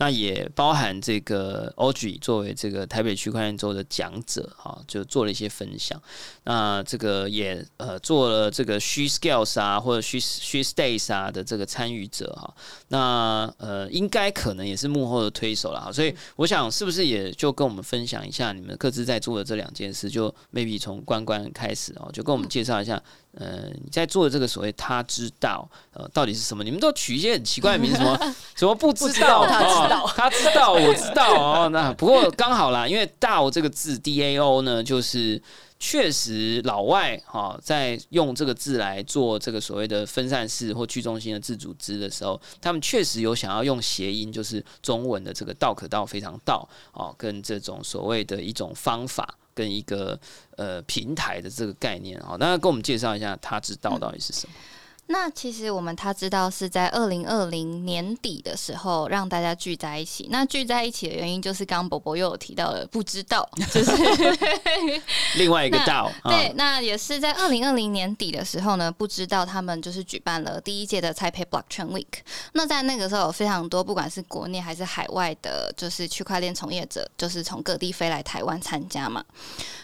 [0.00, 6.00] 那也包含这个 Audrey 作为这个台北区块链周的讲者哈，就做了一些分享。
[6.44, 12.54] 那这个也呃做了这个 She Scales 啊，或者 She She Stays 啊的这个参与者哈。
[12.88, 15.92] 那呃应该可能也是幕后的推手了哈。
[15.92, 22.98] 所以我想是不是也就跟我们分享一下你们各自在做的这两件事，就 maybe 从关关开始哦，就跟我们介绍一下。
[23.32, 26.64] 呃，你在做的这个所谓他知道，呃，到底是什么？
[26.64, 31.68] 你们都取一些很奇怪的名字，什么 什么不知道，他知道哦他知道，我知道哦。
[31.68, 35.40] 那不过刚好啦，因为 “DAO” 这个字 “D A O” 呢，就是
[35.78, 49.36] 确实老外哈、在用这个字来做这个所谓的分散式或去中心的自组织的时候，他们确实有想要用谐音，就是中文的这个“道可道，非常道”哦，跟这种所谓的一种方法。
[49.54, 50.18] 跟一个
[50.56, 54.54] 呃平台的这个概念啊，那跟我们介绍一下他知道到底是什么？
[55.12, 60.28] 那其实我们他知道是在二零二零年底的时候让大家聚在一起。
[60.30, 63.90] 那聚在一起的原因就是刚刚伯伯又有提到了，不知道就是
[65.36, 66.08] 另外一个道。
[66.22, 72.20] 对，那也是在二零二零年底的时候呢，不知道他们就是举办了第一届的 Taipei Blockchain Week。
[72.52, 79.24] 那在那个时候有非常多不管是国内还是海外的，就是区块链从业者，就是从各地飞来台湾参加嘛。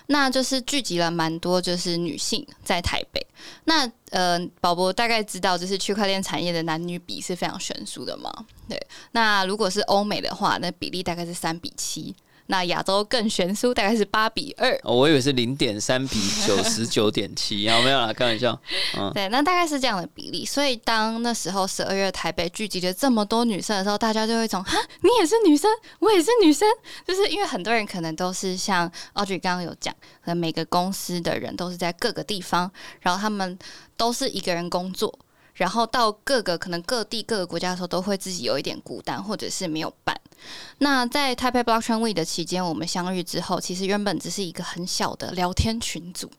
[0.06, 3.26] 那就是聚集了蛮多就是女性在台北。
[3.64, 8.32] 那呃，宝宝大概知道，就是区块链产业的男女比是非常悬殊的嘛。
[8.68, 8.80] 对，
[9.12, 12.14] 那如果是欧美的话，那比例大概是三比七。
[12.46, 14.78] 那亚洲更悬殊，大概是八比二。
[14.84, 18.12] 我以为是零点三比九 十九点七，有没有啦？
[18.12, 18.58] 开玩笑。
[18.96, 20.44] 嗯，对，那大概是这样的比例。
[20.44, 26.68] 所以当那时候十二月台北聚集了这么多女生的时候，大家就会从哈，你也是女生，我也是女生，
[27.06, 33.58] 就是因为很多人可能都是像 Audrey 刚刚有讲，可能每个公司的人都是在各个地方，然后他们
[33.96, 35.18] 都是一个人工作。
[35.54, 40.14] 然后到各个可能各地各个国家的时候，都会自己有一点孤单，或者是没有伴。
[40.78, 46.30] 那在 Taipei Blockchain Week 的期间，我们相遇之后，其实原本只是一个很小的聊天群组。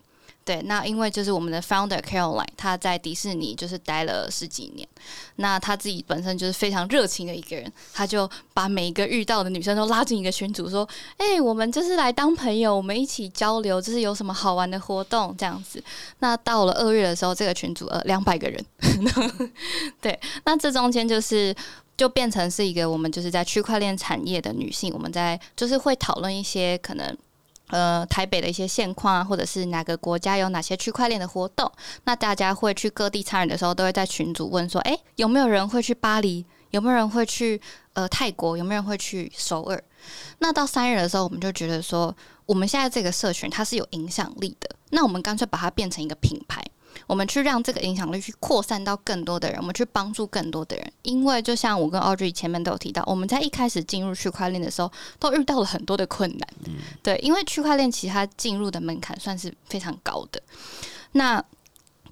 [0.46, 4.88] 对，那因为就是我们的 founder Caroline，他在迪士尼就是待了十几年，
[5.36, 10.88] 那他自己本身就是非常热情的一个人，他就把每一个遇到的女生都拉进一个群组，说
[11.20, 15.84] ：“哎，我们就是来当朋友，我们一起交流，就是有什么好玩的活动这样子。”
[16.20, 18.66] 那到了二月的时候，这个群组呃两百个人，
[20.00, 21.54] 对，那这中间就是
[21.98, 27.18] 就变成是一个我们就是在区块链产业的女性，我们在就是会讨论一些可能。
[27.70, 31.70] 呃，台北的一些现况啊，或者是哪个国家有哪些区块链的活动，
[32.06, 36.46] 那大家会去各地参与的时候，都会在群组问说：哎，有没有人会去巴黎？
[36.70, 37.60] 有没有人会去
[37.92, 38.56] 呃泰国？
[38.56, 39.84] 有没有人会去首尔？
[40.40, 46.64] 那到三月的时候，我们就觉得说，我们现在这个社群它是有影响力的，那我们干脆把它变成一个品牌。
[47.06, 50.92] 我们去让这个影响力去扩散到更多的人，我们去帮助更多的人。
[51.04, 56.48] 因为就像我跟 Audrey 前面都有提到，我们在一开始进入区块链的时候，都遇到了很多的困难。
[57.04, 60.42] 对，因为区块链其实它进入的门槛算是非常高的。
[61.12, 61.44] 那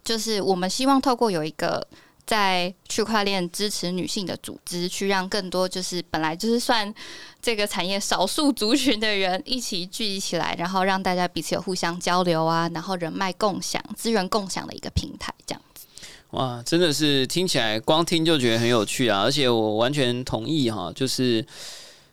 [0.03, 1.87] 就是我们希望透过有一个。
[2.25, 6.93] 在区块链支持女性的组织，去让更多就是本来就是算
[7.41, 15.85] 这个产业少数族群的人一起聚集起来，然后让大家彼此有互相交流啊，然后人脉共享、资源共享的一个平台，这样子。
[16.31, 19.21] 哇，真的是听起来光听就觉得很有趣啊！
[19.21, 21.45] 而且我完全同意哈，就是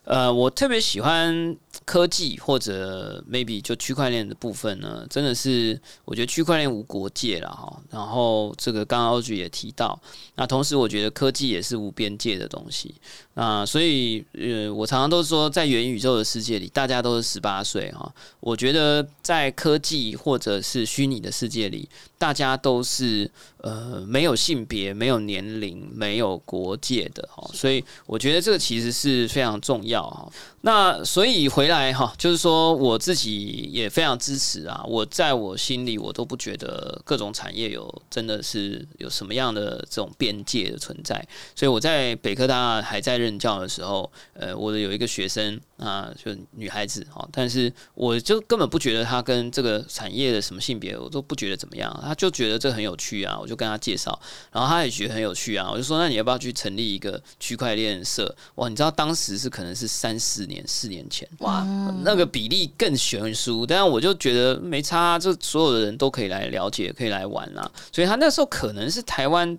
[0.05, 1.57] 呃，我特别喜欢。
[1.85, 7.81] 科技或者 maybe 就区块链的部分呢，真的是我觉得区块链无国界了哈。
[7.91, 9.99] 然后这个刚刚 OG 也提到，
[10.37, 12.95] 那同时我觉得科技也是无边界的东西。
[13.35, 18.15] 那所以呃，我常常都说，在元宇宙的世界里，大家都是十八岁哈。
[18.39, 21.89] 我觉得在科技或者是虚拟的世界里，
[22.19, 23.29] 大家都是
[23.63, 27.49] 呃没有性别、没有年龄、没有国界的哈。
[27.55, 30.31] 所以我觉得这个其实是非常重要哈。
[30.65, 34.85] 那所以回来哈，就是说我自己也非常支持啊。
[34.87, 41.27] 我在我心里，我都不觉得各种产业有真的是有什么样的这种边界的存在。
[41.57, 51.99] 所以我在北科大还在任教的时候，呃，我的有一个学生啊，就女孩子哈，但是我就根本不觉得她跟这个产业的什么性别，我都不觉得怎么样。
[52.03, 54.17] 她就觉得这很有趣啊，我就跟她介绍，
[54.53, 58.33] 然后她也觉得很有趣啊，我就说那你要不要去成立一个区块链社？
[58.55, 60.43] 哇，你知道当时是可能是三四。
[60.53, 61.65] 年四年前，哇，
[62.05, 67.71] 那个比例更悬殊，但是我就觉得没差，这所有的人都可以来了解，可以来玩啊。
[67.91, 69.57] 所以他那时候可能是台湾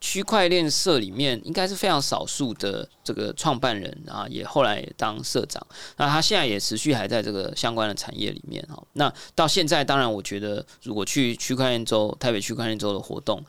[0.00, 5.64] 区块链社里面应该是非常少数的这个创办人啊，也后来当社长。
[5.96, 8.82] 那他现在也持续还在这个相关的产业里面哈。
[8.94, 13.44] 那到现在，当然我觉得如果去区块链周、台北区块链周的活动，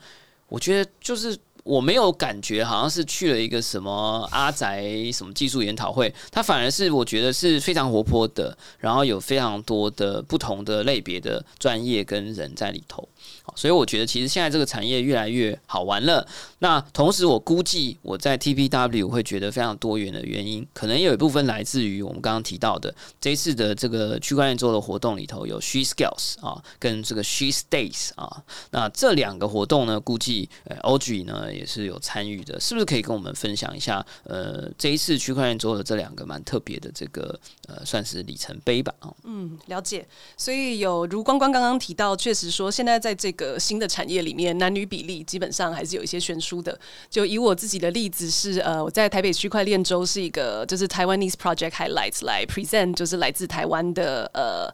[0.48, 1.38] 我觉得就是。
[1.62, 13.06] 我没有感觉好像是去了一个什么阿宅什么技术研讨会，他反而是我觉得是非常活泼的，然后有非常多的不同的类别的专业跟人在里头。
[13.56, 16.26] 所以我觉得，其实现在这个产业越来越好玩了。
[16.58, 28.42] 那同时，我估计我在 TPW 会觉得非常多元的原因，可能有一部分来自于我们刚刚提到的这一次的这个区块链做的活动里头有 She Skills 啊，跟这个 She Stays 啊。
[28.70, 34.04] 那这两个活动呢，估计呃 o g 呢也是有参与的，是不是可以跟我们分享一下？
[34.24, 38.94] 呃，这一次区块链做的这两个蛮特别的这个呃，算是里程碑吧？
[39.00, 40.06] 啊，嗯，了解。
[40.36, 46.78] 所以有如光光刚刚提到，确实说现在在这个个新的产业里面，男女比例基本上还是有一些悬殊的。
[47.08, 54.72] 就以我自己的例子是，呃，我在台北区块链周是一个就是台湾 n e s e Project Highlights 来 present，就是来自台湾的呃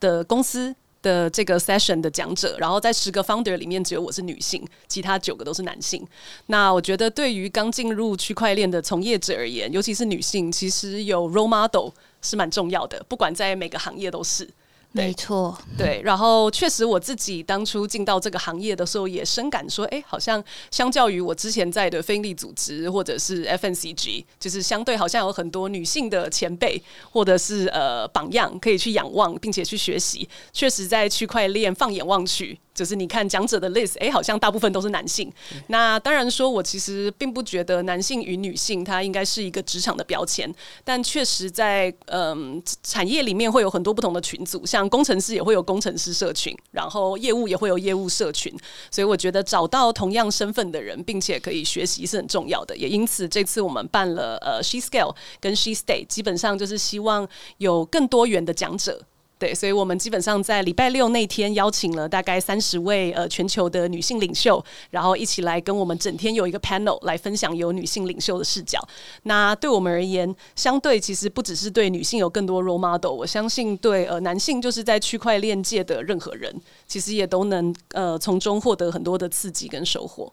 [0.00, 0.74] 的公司。
[1.00, 6.04] 的这个 session 的讲者，然后在十个 founder 里面只有我是女性，其他九个都是男性。
[6.46, 14.50] 那我觉得对于刚进入区块链的从业者而言，尤其是女性，其实有 role model 是蛮重要的，不管在每个行业都是。
[14.90, 26.82] 没错，对，然后确实我自己当初进到这个行业的时候，也深感说，哎，好像相较于我之前在的非营利组织或者是 FNCG，就是相对好像有很多女性的前辈
[27.12, 30.28] 或者是呃榜样可以去仰望，并且去学习。
[30.52, 32.58] 确实，在区块链放眼望去。
[32.74, 35.28] 就是你看讲者的 list，哎，好像大部分都是男性。
[35.66, 40.48] 那当然说，我其实并不觉得男性与女性它应该是一个职场的标签，
[40.84, 48.54] 但确实在嗯产业里面会有很多不同的群组，像工程师也会有工程师社群，然后业务也会有业务社群，
[48.90, 52.76] 所以我觉得找到同样身份的人，并且可以学习是很重要的。
[52.76, 57.26] 也因此，这次我们办了呃 She Scale 跟 She Stay，基本上就是希望
[57.56, 59.00] 有更多元的讲者。
[59.38, 68.80] 对，所以我们基本上在礼拜六那天邀请了大概三十位呃全球的女性领袖，然后一起来跟我们整天有一个 panel 来分享有女性领袖的视角。
[69.22, 76.52] 那对我们而言，相对其实不只是对女性有更多 role model，我相信对呃男性就是在区块链界的任何人，
[76.86, 80.32] 其实也都能呃从中获得很多的刺激跟收获。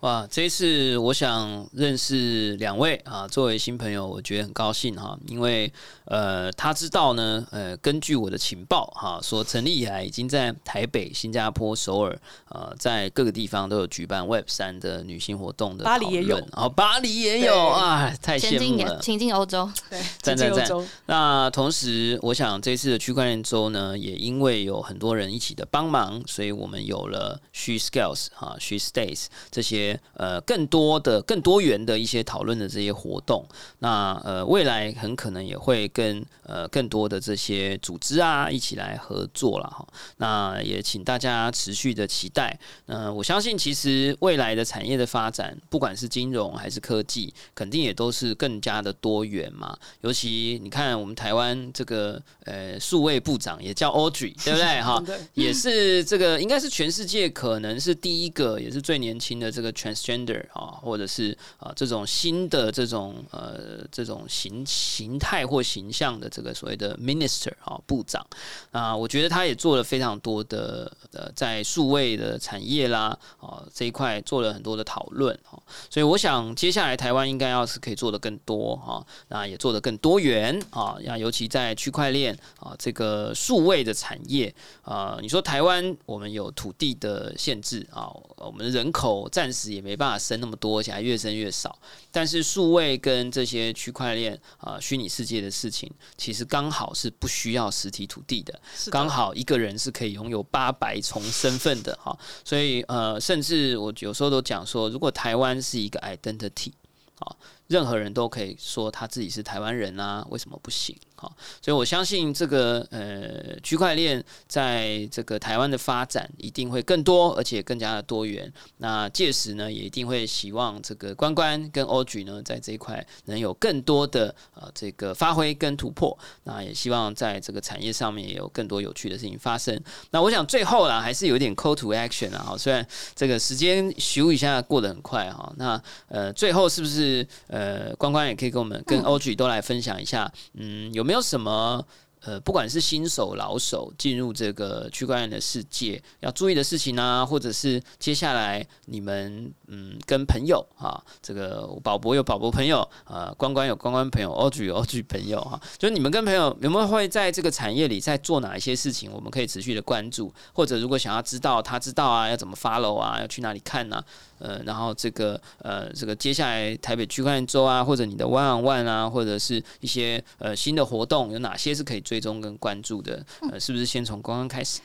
[0.00, 5.72] 哇，这一次我想认识两位啊，作为新朋友，我觉得很高兴哈，因为
[6.04, 12.16] 呃，他知道呢，呃，根据我的情报哈，说成立以来已经在台北、新加坡、首尔，
[12.48, 20.68] 呃，在各个地方都有举办 Web 三的女性活动的，巴黎也有，哦，巴黎也有啊，太羡慕了，前进欧洲，对，赞赞赞。
[21.06, 29.87] 那同时，我想这次的区块链周呢，也因为有很多人一起的帮忙，所以我们有了 She Scales 哈，She Stays 这些。
[30.14, 33.46] 呃，更多的、更多元的一些讨论的这些活动，
[33.78, 39.86] 那呃，未来很可能也会跟呃更多的这些组织啊一起来合作了哈。
[40.16, 42.58] 那也请大家持续的期待。
[42.86, 49.78] 嗯，我相信其实未来的产业的发展，不管是金融还是科技，肯定也都是更加的多元嘛。
[50.00, 55.00] 尤其你看，我们台湾这个呃数位部长也叫 Audrey，对不对哈？
[55.34, 59.68] 也是这个应该是全世界可能是第一个，也是最年轻的这个。
[59.78, 68.26] Transgender 啊，或者是啊这种新的这种呃这种形形态或形象的这个所谓的 minister 啊部长
[68.72, 75.54] 啊，我觉得他也做了非常多的呃在数位的产业啦啊这一块做了很多的讨论啊，
[75.88, 84.52] 所以我想接下来台湾应该要是可以做的更多啊，那也做的更多元啊，那尤其在区块链啊这个数位的产业
[84.82, 89.67] 啊，你说台湾我们有土地的限制啊，我们的人口暂时。
[89.72, 91.78] 也没办法生那么多，而且还越生越少。
[92.10, 98.60] 但是数位跟这些区块链啊，虚拟世界的事情，其实刚好是不需要实体土地的，
[98.90, 102.16] 刚好一个人是可以拥有八百重身份的哈。
[102.44, 106.72] 所以呃，甚至我有时候都讲说，如果台湾是一个 identity
[107.18, 107.36] 啊。
[107.68, 110.96] 任何人都可以说他自己是台湾人啊，为什么不行？
[111.20, 118.52] 好，所以我相信这个呃区块链在这个台湾的发展一定会更多，而且更加的多元。
[118.76, 126.16] 那届时呢，也一定会希望这个关关跟 OG 呢，在这一块能有更多的呃这个发挥跟突破。
[126.44, 129.76] 那也希望在这个产业上面也有更多有趣的事情发生。
[130.12, 132.54] 那我想最后啦，还是有点 call to action 啊。
[132.56, 137.26] 虽然这个时间咻一下过得很快哈，那呃最后是不是？
[137.48, 141.82] 呃，关关也可以跟我们跟 OG 都来分享一下，嗯，有没有什么？
[142.20, 164.04] 呃，不管是新手老手进入这个区块链的世界，要注意的事情呢，或者是接下来你们嗯跟朋友啊，这个宝博有宝博朋友啊，关关有关关朋友，OG 有 OG 朋友哈，就是你们跟朋友有没有会在这个产业里在做哪一些事情，我们可以持续的关注，或者如果想要知道他知道啊，要怎么 follow 啊，要去哪里看呢？
[164.38, 173.24] 呃，然后这个呃，这个接下来台北区块链周啊，或者你的 One on One 啊，或者是一些呃新的活动，有哪些是可以追踪跟关注的？
[173.50, 174.80] 呃，是不是先从刚刚开始？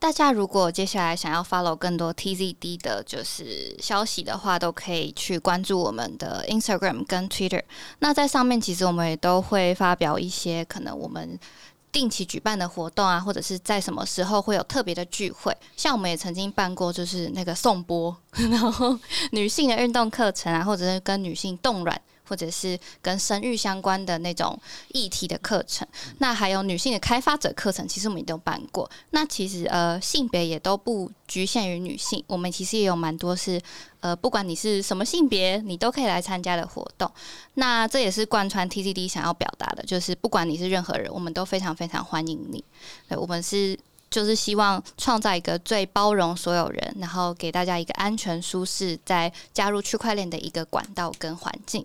[0.00, 7.62] 大家如果接下来想要 follow 更多 TZD 的，就是消息的话，都可以去关注我们的 Instagram 跟 Twitter。
[7.98, 11.36] 那在上面，其实我们也都会发表一些可能我们
[11.90, 15.56] 定期举办的活动啊，或者是在什么时候会有特别的聚会。
[15.76, 18.16] 像我们也曾经办过，就是那个颂钵，
[18.50, 18.98] 然后
[19.32, 22.00] 女性的运动课程啊，或者是跟女性动卵。
[22.28, 24.58] 或者是跟生育相关的那种
[24.88, 25.86] 议题的课程，
[26.18, 28.88] 那还有女性的开发者课程，其实我们也都办过。
[29.10, 33.60] 那其实呃性别也都不局限于女性，我们其实也有蛮多是
[34.00, 37.10] 呃不管你是什么性别，你都可以来参加的活动。
[37.54, 42.62] 那这也是贯穿 TCD 想要表达的，就是不管你是任何人，我们都非常非常欢迎你。
[43.08, 43.78] 对我们是
[44.10, 51.84] 就是希望创造一个最包容所有人，然后给大家一个安全、舒适，在加入区块链的一个管道跟环境。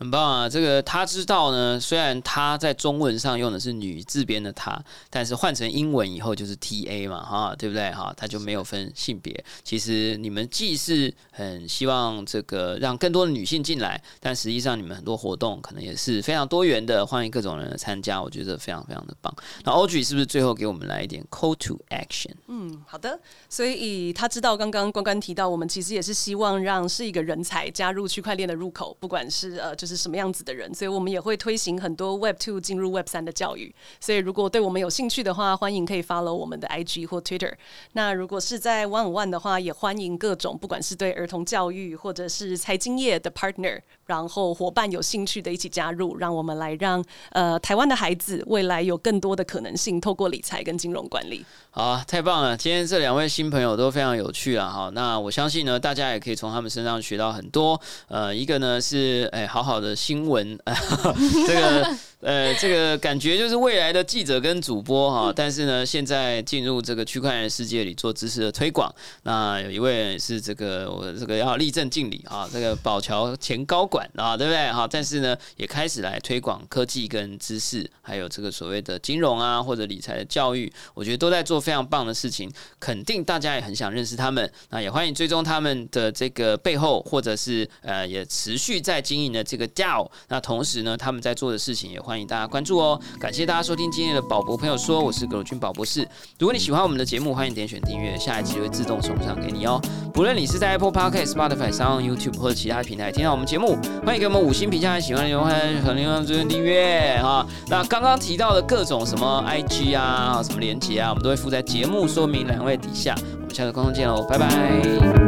[0.00, 0.48] 很棒啊！
[0.48, 7.90] 这个他知道呢，虽然他在中文上用的是女字边的他，但是换成英文以后就是 T A 嘛，哈，对不对？
[7.90, 9.44] 哈，他就没有分性别。
[9.62, 18.22] 其实你们既是很希望这个让更多的女性进来，但实际上你们很多活动可能也是非常多元的，欢迎各种人的参加。
[18.22, 19.30] 我觉得非常非常的棒。
[19.64, 22.32] 那 Audrey 是不是最后给我们来一点 Call to Action？
[22.48, 23.20] 嗯，好的。
[23.50, 29.89] 所以他知道刚刚关关提到，我们其实也是希望让是一个人才加入区块链的入口，不管是呃就是。
[29.90, 33.74] 是什么样子的人，所以我们也会推行很多 Web Two 进入 Web 三的教育。
[33.98, 37.52] 所以如果对我们有兴趣的话，欢迎可以 follow 我们的 IG 或 Twitter。
[37.92, 51.44] 那如果是在 One One 的话，也欢迎各种不管是对儿童教育或者是财经业的 partner，然后伙伴有兴趣的一起加入，让我们来让呃台湾的孩子未来有更多的可能性，透过理财跟金融管理。
[51.70, 52.56] 好，太棒了！
[52.56, 54.68] 今天这两位新朋友都非常有趣啊！
[54.68, 57.80] 哈，那我相信呢，大家也可以从他们身上学到很多。
[58.08, 60.58] 呃，一个呢是哎，好好的新闻，
[61.46, 61.96] 这个。
[62.20, 68.94] 呃，这个感觉就是未来的记者跟主播哈，但是呢，现在进入这个区块链世界里做知识的推广。
[69.22, 74.70] 那有一位是这个我这个要立正敬礼啊，这个宝桥前高管啊，对不对？
[74.70, 82.52] 哈，但是呢，也开始来推广科技跟知识，还有这个所谓的金融啊或者理财的教育，我觉得都在做非常棒的事情。
[82.78, 90.06] 肯定大家也很想认识他们，那也欢迎追踪他们的这个背后，或者是呃也持续在经营的这个 DAO。
[90.28, 91.98] 那同时呢，他们在做的事情也。
[92.10, 93.00] 欢迎大家关注哦！
[93.20, 96.00] 感谢大家收听今天的宝博朋友说，我是葛鲁军宝博士。
[96.40, 99.80] 如果你喜欢我们的节目，欢迎点选订阅，下一集会自动送上给你哦。
[100.12, 105.50] 不论你是在 Apple Podcast、Spotify 上、YouTube 或者其他平台听到我们节目，欢迎给我们五星评价，喜欢的话
[105.84, 107.46] 和另外这边订阅哈。
[107.68, 113.14] 那刚刚提到的各种什么 IG 啊、什么连接啊，我们都会附在节目说明栏位底下。
[113.34, 114.48] 我们下次空中见喽，拜拜，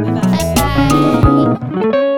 [0.03, 0.21] 拜
[1.31, 2.12] 拜。